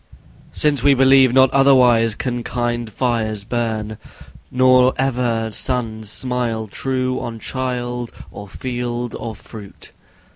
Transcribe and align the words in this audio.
Since 0.51 0.81
we 0.81 0.95
believe 0.95 1.31
not 1.31 1.51
otherwise 1.51 2.15
can 2.15 2.41
kind 2.41 2.91
fires 2.91 3.43
burn; 3.43 3.99
Nor 4.49 4.95
ever 4.97 5.51
suns 5.53 6.09
smile 6.09 6.65
true 6.65 7.19
on 7.19 7.37
child, 7.37 8.11
or 8.31 8.47
field, 8.47 9.13
or 9.19 9.35
fruit. 9.35 9.91